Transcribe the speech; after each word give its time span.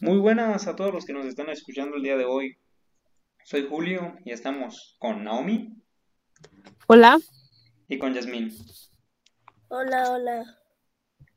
Muy 0.00 0.18
buenas 0.18 0.66
a 0.66 0.74
todos 0.74 0.92
los 0.92 1.04
que 1.04 1.12
nos 1.12 1.24
están 1.24 1.48
escuchando 1.50 1.96
el 1.96 2.02
día 2.02 2.16
de 2.16 2.24
hoy. 2.24 2.56
Soy 3.44 3.68
Julio 3.68 4.16
y 4.24 4.32
estamos 4.32 4.96
con 4.98 5.22
Naomi. 5.22 5.72
Hola. 6.88 7.18
Y 7.86 7.98
con 7.98 8.12
Yasmín. 8.12 8.52
Hola, 9.68 10.10
hola. 10.10 10.44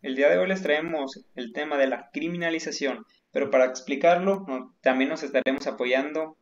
El 0.01 0.15
día 0.15 0.29
de 0.29 0.39
hoy 0.39 0.47
les 0.47 0.63
traemos 0.63 1.23
el 1.35 1.53
tema 1.53 1.77
de 1.77 1.85
la 1.85 2.09
criminalización, 2.11 3.05
pero 3.31 3.51
para 3.51 3.65
explicarlo 3.65 4.43
también 4.81 5.11
nos 5.11 5.21
estaremos 5.21 5.67
apoyando 5.67 6.35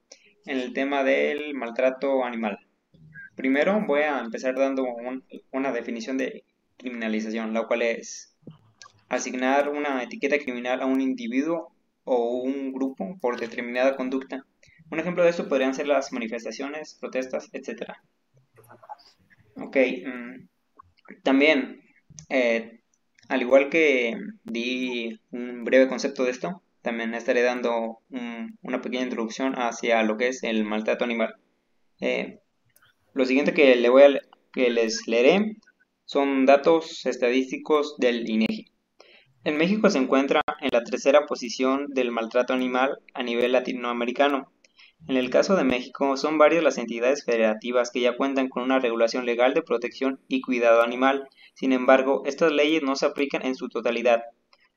en 0.46 0.60
el 0.60 0.72
tema 0.72 1.04
del 1.04 1.54
maltrato 1.54 2.24
animal. 2.24 2.60
Primero 3.36 3.84
voy 3.86 4.04
a 4.04 4.20
empezar 4.20 4.56
dando 4.56 4.86
una 5.52 5.72
definición 5.74 6.18
de 6.18 6.46
criminalización, 6.78 7.54
la 7.54 7.68
cual 7.68 7.82
es 7.82 8.38
asignar 9.10 9.68
una 9.68 10.02
etiqueta 10.02 10.40
criminal 10.40 10.82
a 10.82 10.86
un 10.86 11.02
individuo 11.02 11.75
o 12.06 12.42
un 12.42 12.72
grupo 12.72 13.18
por 13.20 13.40
determinada 13.40 13.96
conducta. 13.96 14.46
Un 14.90 15.00
ejemplo 15.00 15.24
de 15.24 15.32
esto 15.32 15.50
podrían 15.50 15.74
ser 15.74 15.88
las 15.88 16.14
manifestaciones, 16.14 16.96
protestas, 17.00 17.50
etc. 17.52 17.92
Ok, 19.56 19.78
mm, 20.06 20.48
también, 21.24 21.82
eh, 22.30 22.80
al 23.28 23.42
igual 23.42 23.70
que 23.70 24.16
di 24.44 25.20
un 25.32 25.64
breve 25.64 25.88
concepto 25.88 26.24
de 26.24 26.32
esto, 26.32 26.62
también 26.82 27.16
estaré 27.16 27.42
dando 27.42 28.00
una 28.62 28.82
pequeña 28.82 29.04
introducción 29.04 29.56
hacia 29.56 30.04
lo 30.04 30.18
que 30.18 30.28
es 30.28 30.44
el 30.44 30.64
maltrato 30.64 31.04
animal. 31.04 31.36
Eh, 32.00 32.40
lo 33.14 33.26
siguiente 33.26 33.54
que, 33.54 33.76
le 33.76 33.90
voy 33.90 34.04
a, 34.04 34.08
que 34.54 34.70
les 34.70 35.08
leeré 35.08 35.58
son 36.06 36.46
datos 36.46 37.06
estadísticos 37.08 37.96
del 37.98 38.30
INEGI. 38.30 38.75
En 39.46 39.58
México 39.58 39.92
se 39.92 40.00
encuentra 40.00 40.42
en 40.60 40.70
la 40.72 40.84
tercera 40.84 41.28
posición 41.28 41.86
del 41.90 42.10
maltrato 42.10 42.54
animal 42.54 42.98
a 43.14 43.22
nivel 43.22 43.52
latinoamericano. 43.52 44.52
En 45.08 45.18
el 45.18 45.30
caso 45.30 45.56
de 45.56 45.64
México, 45.64 46.18
son 46.18 46.40
varias 46.40 46.64
las 46.64 46.80
entidades 46.80 47.24
federativas 47.24 47.92
que 47.92 48.02
ya 48.02 48.18
cuentan 48.18 48.50
con 48.50 48.64
una 48.64 48.80
regulación 48.80 49.28
legal 49.28 49.54
de 49.54 49.62
protección 49.62 50.20
y 50.28 50.42
cuidado 50.42 50.82
animal. 50.82 51.30
Sin 51.54 51.74
embargo, 51.74 52.24
estas 52.26 52.54
leyes 52.54 52.82
no 52.82 52.96
se 52.96 53.06
aplican 53.06 53.46
en 53.46 53.54
su 53.54 53.70
totalidad. 53.70 54.24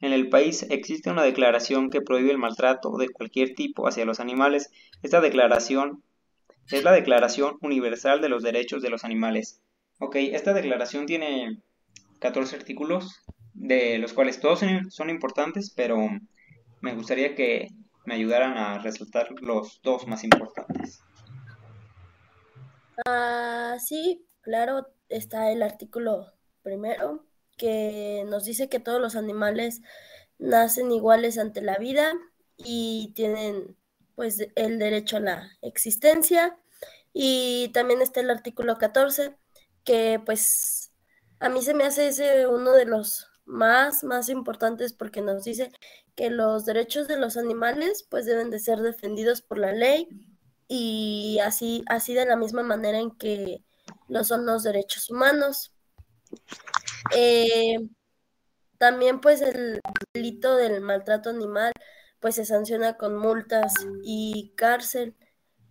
En 0.01 0.13
el 0.13 0.29
país 0.29 0.67
existe 0.69 1.09
una 1.09 1.23
declaración 1.23 1.89
que 1.89 2.03
prohíbe 2.03 2.31
el 2.31 2.37
maltrato 2.37 2.99
de 2.99 3.09
cualquier 3.09 3.55
tipo 3.55 3.89
hacia 3.89 4.05
los 4.05 4.21
animales. 4.21 4.71
Esta 5.03 5.23
declaración 5.23 6.03
es 6.71 6.85
la 6.85 6.93
Declaración 6.93 7.57
Universal 7.63 8.21
de 8.21 8.29
los 8.29 8.43
Derechos 8.43 8.83
de 8.83 8.91
los 8.91 9.03
Animales. 9.03 9.63
Ok, 9.99 10.17
esta 10.17 10.53
declaración 10.53 11.07
tiene 11.07 11.63
14 12.21 12.57
artículos 12.57 13.25
de 13.59 13.99
los 13.99 14.13
cuales 14.13 14.41
todos 14.41 14.61
son 14.91 15.11
importantes, 15.11 15.71
pero 15.75 15.99
me 16.81 16.95
gustaría 16.95 17.35
que 17.35 17.69
me 18.05 18.15
ayudaran 18.15 18.57
a 18.57 18.79
resaltar 18.79 19.29
los 19.41 19.81
dos 19.83 20.07
más 20.07 20.25
importantes. 20.25 21.03
Ah, 23.07 23.77
sí, 23.85 24.27
claro, 24.41 24.89
está 25.09 25.51
el 25.51 25.63
artículo 25.63 26.33
primero 26.63 27.25
que 27.57 28.25
nos 28.29 28.45
dice 28.45 28.69
que 28.69 28.81
todos 28.81 29.01
los 29.01 29.17
animales 29.17 29.83
nacen 30.39 30.93
iguales 30.93 31.37
ante 31.39 31.61
la 31.61 31.77
vida 31.77 32.13
y 32.57 33.13
tienen 33.15 33.77
pues 34.15 34.49
el 34.55 34.79
derecho 34.79 35.17
a 35.17 35.21
la 35.21 35.51
existencia 35.63 36.57
y 37.13 37.71
también 37.75 38.03
está 38.03 38.21
el 38.21 38.31
artículo 38.31 38.79
14 38.79 39.37
que 39.85 40.21
pues 40.25 40.93
a 41.41 41.49
mí 41.49 41.63
se 41.63 41.75
me 41.75 41.85
hace 41.85 42.09
ese 42.09 42.47
uno 42.47 42.73
de 42.73 42.85
los 42.85 43.28
más, 43.49 44.05
más 44.05 44.29
importantes 44.29 44.93
porque 44.93 45.21
nos 45.23 45.45
dice 45.45 45.73
que 46.15 46.31
los 46.31 46.65
derechos 46.65 47.09
de 47.09 47.19
los 47.19 47.37
animales 47.37 48.07
pues 48.09 48.27
deben 48.27 48.51
de 48.51 48.61
ser 48.61 48.81
defendidos 48.81 49.43
por 49.43 49.59
la 49.59 49.73
ley 49.73 50.09
y 50.69 51.39
así, 51.43 51.83
así 51.89 52.15
de 52.15 52.27
la 52.27 52.37
misma 52.37 52.63
manera 52.63 52.99
en 52.99 53.11
que 53.11 53.65
lo 54.09 54.23
son 54.23 54.47
los 54.47 54.63
derechos 54.63 55.11
humanos. 55.11 55.73
Eh, 57.17 57.79
también 58.77 59.21
pues 59.21 59.41
el 59.41 59.81
delito 60.13 60.57
del 60.57 60.81
maltrato 60.81 61.31
animal 61.31 61.73
pues 62.21 62.35
se 62.35 62.45
sanciona 62.45 62.97
con 62.97 63.17
multas 63.17 63.75
y 64.03 64.53
cárcel 64.57 65.17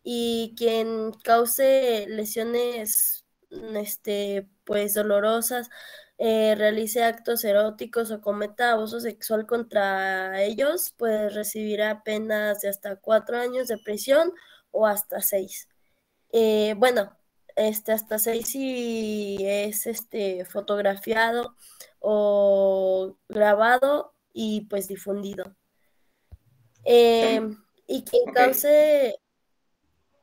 y 0.03 0.55
quien 0.57 1.11
cause 1.23 2.05
lesiones 2.07 3.25
este 3.49 4.49
pues 4.65 4.93
dolorosas 4.93 5.69
eh, 6.19 6.55
realice 6.55 7.03
actos 7.03 7.43
eróticos 7.43 8.09
o 8.11 8.21
cometa 8.21 8.71
abuso 8.71 8.99
sexual 8.99 9.45
contra 9.45 10.41
ellos, 10.41 10.93
pues 10.97 11.33
recibirá 11.35 12.03
penas 12.03 12.61
de 12.61 12.69
hasta 12.69 12.95
cuatro 12.95 13.37
años 13.37 13.67
de 13.67 13.77
prisión 13.77 14.33
o 14.71 14.87
hasta 14.87 15.21
seis. 15.21 15.69
Eh, 16.31 16.73
bueno, 16.77 17.15
este 17.55 17.91
hasta 17.91 18.17
seis 18.17 18.49
si 18.49 19.37
es 19.41 19.85
este 19.85 20.45
fotografiado 20.45 21.55
o 21.99 23.17
grabado 23.29 24.13
y 24.33 24.61
pues 24.69 24.87
difundido. 24.87 25.55
Em, 26.83 27.57
y 27.85 28.03
quien 28.03 28.33
cause 28.33 29.19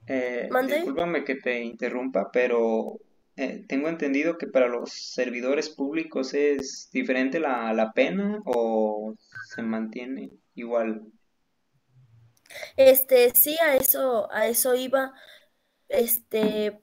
eh, 0.06 0.48
discúlpame 0.66 1.24
que 1.24 1.36
te 1.36 1.62
interrumpa, 1.62 2.30
pero 2.30 2.98
eh, 3.36 3.64
tengo 3.68 3.88
entendido 3.88 4.38
que 4.38 4.46
para 4.46 4.68
los 4.68 4.92
servidores 4.92 5.68
públicos 5.68 6.34
es 6.34 6.88
diferente 6.92 7.40
la, 7.40 7.72
la 7.72 7.92
pena 7.92 8.40
o 8.44 9.14
se 9.54 9.62
mantiene 9.62 10.30
igual. 10.54 11.02
Este, 12.76 13.30
sí, 13.34 13.56
a 13.62 13.76
eso, 13.76 14.30
a 14.32 14.46
eso 14.46 14.74
iba. 14.74 15.12
Este, 15.88 16.80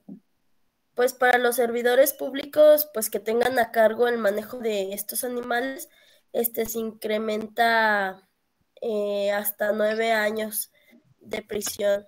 pues 0.93 1.13
para 1.13 1.37
los 1.37 1.55
servidores 1.55 2.13
públicos, 2.13 2.89
pues 2.93 3.09
que 3.09 3.19
tengan 3.19 3.57
a 3.59 3.71
cargo 3.71 4.07
el 4.07 4.17
manejo 4.17 4.59
de 4.59 4.93
estos 4.93 5.23
animales, 5.23 5.89
este 6.33 6.65
se 6.65 6.79
incrementa 6.79 8.27
eh, 8.81 9.31
hasta 9.31 9.71
nueve 9.71 10.11
años 10.11 10.71
de 11.19 11.41
prisión. 11.41 12.07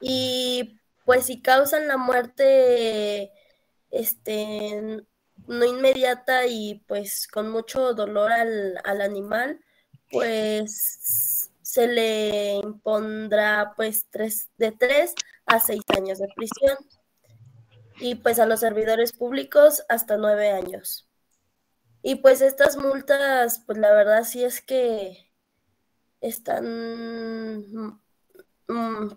Y 0.00 0.80
pues 1.06 1.26
si 1.26 1.40
causan 1.40 1.88
la 1.88 1.96
muerte 1.96 3.32
este 3.90 5.06
no 5.46 5.64
inmediata 5.64 6.46
y 6.46 6.82
pues 6.86 7.28
con 7.28 7.50
mucho 7.50 7.94
dolor 7.94 8.32
al, 8.32 9.00
animal, 9.00 9.60
pues 10.10 11.50
se 11.62 11.86
le 11.86 12.56
impondrá 12.56 13.72
pues 13.76 14.06
tres, 14.10 14.50
de 14.58 14.72
tres 14.72 15.14
a 15.46 15.60
seis 15.60 15.82
años 15.96 16.18
de 16.18 16.28
prisión 16.34 16.76
y 18.00 18.16
pues 18.16 18.40
a 18.40 18.46
los 18.46 18.60
servidores 18.60 19.12
públicos 19.12 19.84
hasta 19.88 20.16
nueve 20.16 20.50
años. 20.50 21.08
Y 22.02 22.16
pues 22.16 22.40
estas 22.40 22.76
multas, 22.76 23.62
pues 23.66 23.78
la 23.78 23.92
verdad 23.92 24.24
sí 24.24 24.42
es 24.42 24.60
que 24.60 25.32
están 26.20 28.00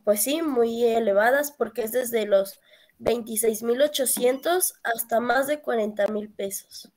pues 0.03 0.23
sí, 0.23 0.41
muy 0.41 0.85
elevadas 0.85 1.51
porque 1.51 1.83
es 1.83 1.91
desde 1.91 2.25
los 2.25 2.59
26.800 2.99 4.73
hasta 4.83 5.19
más 5.19 5.47
de 5.47 5.61
40.000 5.61 6.35
pesos. 6.35 6.91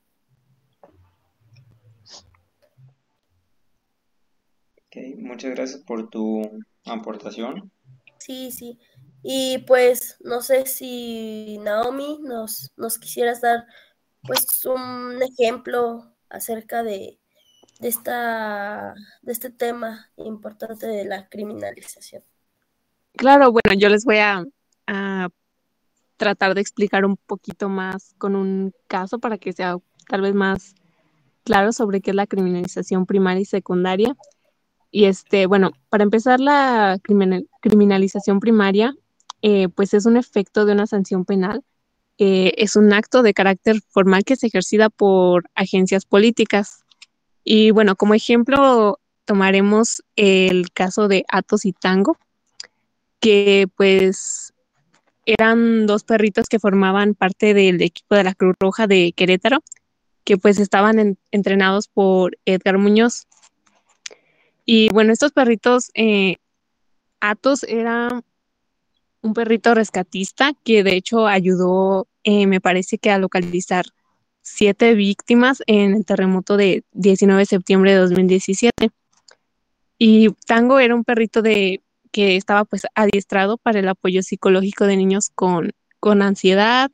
Okay, 4.87 5.15
muchas 5.15 5.53
gracias 5.53 5.81
por 5.83 6.11
tu 6.11 6.43
aportación. 6.85 7.73
Sí, 8.19 8.51
sí. 8.51 8.79
Y 9.23 9.59
pues 9.67 10.17
no 10.21 10.43
sé 10.43 10.67
si 10.67 11.59
Naomi 11.62 12.19
nos, 12.23 12.73
nos 12.77 12.99
quisieras 12.99 13.41
dar 13.41 13.67
pues 14.23 14.65
un 14.67 15.21
ejemplo 15.23 16.15
acerca 16.29 16.82
de, 16.82 17.19
de, 17.81 17.88
esta, 17.88 18.94
de 19.23 19.32
este 19.32 19.50
tema 19.50 20.11
importante 20.17 20.87
de 20.87 21.05
la 21.05 21.29
criminalización. 21.29 22.23
Claro, 23.17 23.53
bueno, 23.53 23.79
yo 23.79 23.88
les 23.88 24.05
voy 24.05 24.19
a, 24.19 24.44
tratar 26.17 26.55
de 26.55 26.61
explicar 26.61 27.05
un 27.05 27.17
poquito 27.17 27.69
más 27.69 28.14
con 28.19 28.37
un 28.37 28.73
caso 28.87 29.19
para 29.19 29.38
que 29.38 29.53
sea 29.53 29.79
tal 30.09 30.20
vez 30.20 30.35
más 30.35 30.75
claro 31.43 31.73
sobre 31.73 32.00
qué 32.00 32.11
es 32.11 32.17
la 32.17 32.29
criminalización 32.29 33.06
primaria 33.06 33.41
y 33.41 33.44
secundaria. 33.44 34.14
Y 34.93 35.06
este, 35.06 35.47
bueno, 35.47 35.73
para 35.88 36.05
empezar, 36.05 36.38
la 36.38 36.99
criminalización 37.61 38.38
primaria, 38.38 38.94
eh, 39.41 39.69
pues 39.69 39.94
es 39.94 40.06
un 40.06 40.17
efecto 40.17 40.64
de 40.64 40.75
una 40.75 40.87
sanción 40.87 41.25
penal. 41.25 41.64
Eh, 42.19 42.55
es 42.59 42.76
un 42.76 42.93
acto 42.93 43.23
de 43.23 43.35
carácter 43.35 43.81
formal 43.88 44.23
que 44.25 44.35
es 44.35 44.44
ejercida 44.44 44.91
por 44.91 45.50
agencias 45.56 46.05
políticas. 46.05 46.85
Y 47.43 47.73
bueno, 47.73 47.97
como 47.97 48.14
ejemplo, 48.14 49.00
tomaremos 49.25 50.05
el 50.14 50.70
caso 50.73 51.09
de 51.09 51.25
Atos 51.29 51.64
y 51.64 51.73
Tango, 51.73 52.17
que 53.23 53.69
pues 53.77 54.53
eran 55.25 55.87
dos 55.87 56.03
perritos 56.03 56.49
que 56.49 56.59
formaban 56.59 57.15
parte 57.15 57.55
del 57.55 57.81
equipo 57.81 58.17
de 58.17 58.25
la 58.25 58.35
Cruz 58.35 58.57
Roja 58.59 58.89
de 58.89 59.13
Querétaro, 59.17 59.61
que 60.25 60.37
pues 60.37 60.59
estaban 60.59 61.17
entrenados 61.31 61.87
por 61.87 62.37
Edgar 62.45 62.79
Muñoz. 62.79 63.29
Y 64.67 64.89
bueno, 64.93 65.13
estos 65.13 65.31
perritos, 65.31 65.93
eh, 65.95 66.37
Atos 67.21 67.63
era 67.63 68.23
un 69.23 69.35
perrito 69.35 69.73
rescatista 69.75 70.53
que 70.65 70.83
de 70.83 70.97
hecho 70.97 71.29
ayudó, 71.29 72.09
eh, 72.25 72.49
me 72.49 72.61
parece 72.61 72.99
que 72.99 73.13
a 73.13 73.19
localizar 73.19 73.85
siete 74.41 74.95
víctimas 74.95 75.63
en 75.69 75.95
el 75.95 76.05
terremoto 76.05 76.57
de 76.57 76.83
19 76.91 77.43
de 77.43 77.47
septiembre 77.47 77.93
de 77.93 77.99
2017. 77.99 78.91
Y 79.97 80.31
Tango 80.47 80.81
era 80.81 80.97
un 80.97 81.05
perrito 81.05 81.43
de 81.43 81.81
que 82.12 82.37
estaba 82.37 82.64
pues 82.64 82.82
adiestrado 82.94 83.56
para 83.56 83.81
el 83.81 83.88
apoyo 83.88 84.23
psicológico 84.23 84.87
de 84.87 84.97
niños 84.97 85.31
con, 85.35 85.73
con 85.99 86.23
ansiedad 86.23 86.91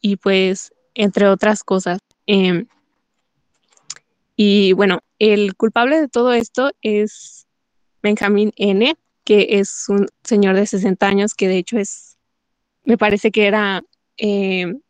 y 0.00 0.16
pues 0.16 0.72
entre 0.94 1.28
otras 1.28 1.64
cosas. 1.64 1.98
Em, 2.26 2.66
y 4.36 4.72
bueno, 4.74 5.00
el 5.18 5.56
culpable 5.56 6.00
de 6.00 6.08
todo 6.08 6.32
esto 6.32 6.70
es 6.82 7.46
Benjamín 8.02 8.52
N., 8.56 8.96
que 9.24 9.46
es 9.60 9.88
un 9.88 10.06
señor 10.24 10.56
de 10.56 10.66
60 10.66 11.06
años 11.06 11.34
que 11.34 11.48
de 11.48 11.58
hecho 11.58 11.78
es, 11.78 12.18
me 12.84 12.98
parece 12.98 13.30
que 13.30 13.46
era 13.46 13.82
em, 14.16 14.80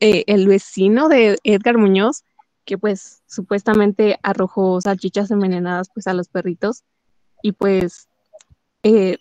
eh, 0.00 0.24
el 0.26 0.48
vecino 0.48 1.08
de 1.08 1.38
Edgar 1.44 1.78
Muñoz, 1.78 2.24
que 2.64 2.76
pues 2.76 3.22
supuestamente 3.26 4.18
arrojó 4.22 4.80
salchichas 4.80 5.30
envenenadas 5.30 5.88
pues 5.94 6.06
a 6.06 6.14
los 6.14 6.28
perritos 6.28 6.84
y 7.42 7.52
pues 7.52 8.08
eh, 8.86 9.18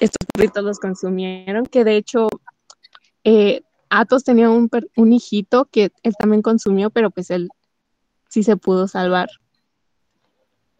estos 0.00 0.26
perritos 0.32 0.64
los 0.64 0.78
consumieron, 0.78 1.66
que 1.66 1.84
de 1.84 1.98
hecho 1.98 2.28
eh, 3.22 3.60
Atos 3.90 4.24
tenía 4.24 4.48
un, 4.48 4.70
un 4.96 5.12
hijito 5.12 5.66
que 5.66 5.92
él 6.02 6.14
también 6.18 6.40
consumió, 6.40 6.88
pero 6.88 7.10
pues 7.10 7.30
él 7.30 7.50
sí 8.30 8.42
se 8.42 8.56
pudo 8.56 8.88
salvar. 8.88 9.28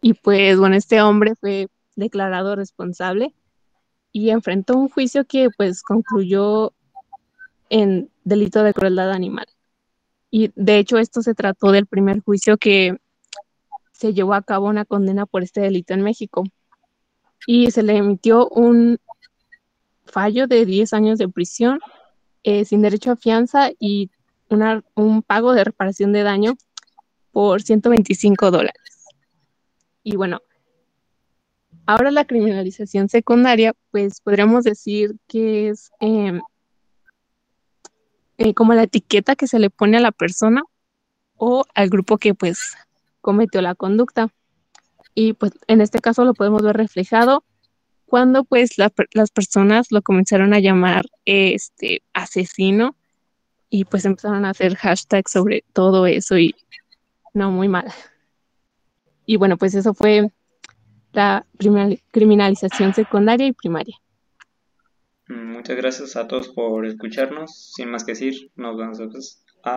Y 0.01 0.15
pues 0.15 0.57
bueno, 0.57 0.75
este 0.75 1.03
hombre 1.03 1.35
fue 1.39 1.67
declarado 1.95 2.55
responsable 2.55 3.35
y 4.11 4.31
enfrentó 4.31 4.75
un 4.75 4.89
juicio 4.89 5.25
que 5.25 5.49
pues 5.55 5.83
concluyó 5.83 6.73
en 7.69 8.09
delito 8.23 8.63
de 8.63 8.73
crueldad 8.73 9.11
animal. 9.11 9.45
Y 10.31 10.51
de 10.55 10.79
hecho 10.79 10.97
esto 10.97 11.21
se 11.21 11.35
trató 11.35 11.71
del 11.71 11.85
primer 11.85 12.21
juicio 12.21 12.57
que 12.57 12.97
se 13.91 14.15
llevó 14.15 14.33
a 14.33 14.41
cabo 14.41 14.67
una 14.67 14.83
condena 14.83 15.27
por 15.27 15.43
este 15.43 15.61
delito 15.61 15.93
en 15.93 16.01
México. 16.01 16.43
Y 17.45 17.71
se 17.71 17.83
le 17.83 17.97
emitió 17.97 18.47
un 18.49 18.99
fallo 20.05 20.47
de 20.47 20.65
10 20.65 20.93
años 20.93 21.17
de 21.17 21.27
prisión 21.27 21.79
eh, 22.43 22.65
sin 22.65 22.81
derecho 22.81 23.11
a 23.11 23.15
fianza 23.15 23.71
y 23.79 24.11
una, 24.49 24.83
un 24.95 25.23
pago 25.23 25.53
de 25.53 25.63
reparación 25.63 26.13
de 26.13 26.23
daño 26.23 26.55
por 27.31 27.61
125 27.61 28.51
dólares. 28.51 29.07
Y 30.03 30.15
bueno, 30.15 30.41
ahora 31.85 32.11
la 32.11 32.25
criminalización 32.25 33.09
secundaria, 33.09 33.73
pues 33.91 34.21
podríamos 34.21 34.63
decir 34.63 35.15
que 35.27 35.69
es 35.69 35.91
em, 35.99 36.41
eh, 38.37 38.53
como 38.53 38.73
la 38.73 38.83
etiqueta 38.83 39.35
que 39.35 39.47
se 39.47 39.59
le 39.59 39.69
pone 39.69 39.97
a 39.97 40.01
la 40.01 40.11
persona 40.11 40.63
o 41.37 41.63
al 41.73 41.89
grupo 41.89 42.17
que 42.17 42.33
pues 42.33 42.75
cometió 43.21 43.61
la 43.61 43.75
conducta. 43.75 44.33
Y 45.15 45.33
pues 45.33 45.53
en 45.67 45.81
este 45.81 45.99
caso 45.99 46.25
lo 46.25 46.33
podemos 46.33 46.61
ver 46.63 46.75
reflejado 46.77 47.43
cuando 48.05 48.43
pues 48.43 48.77
las 48.77 49.31
personas 49.31 49.91
lo 49.91 50.01
comenzaron 50.01 50.53
a 50.53 50.59
llamar 50.59 51.05
este 51.25 52.03
asesino 52.13 52.95
y 53.69 53.85
pues 53.85 54.05
empezaron 54.05 54.45
a 54.45 54.51
hacer 54.51 54.75
hashtags 54.75 55.31
sobre 55.31 55.63
todo 55.73 56.05
eso 56.05 56.37
y 56.37 56.55
no 57.33 57.51
muy 57.51 57.67
mal. 57.67 57.91
Y 59.25 59.37
bueno, 59.37 59.57
pues 59.57 59.73
eso 59.73 59.93
fue 59.93 60.29
la 61.11 61.45
criminalización 62.11 62.93
secundaria 62.93 63.47
y 63.47 63.53
primaria. 63.53 63.97
Muchas 65.27 65.77
gracias 65.77 66.15
a 66.15 66.27
todos 66.27 66.49
por 66.49 66.85
escucharnos. 66.85 67.71
Sin 67.73 67.89
más 67.89 68.03
que 68.03 68.11
decir, 68.11 68.51
nos 68.55 68.77
vemos. 68.77 69.42